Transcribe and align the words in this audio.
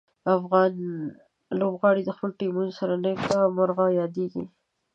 افغان 0.37 0.71
لوبغاړي 1.59 2.01
د 2.05 2.09
خپلو 2.17 2.37
ټیمونو 2.39 2.71
سره 2.79 2.93
نیک 3.03 3.21
مرغه 3.57 3.85
یادیږي. 3.99 4.43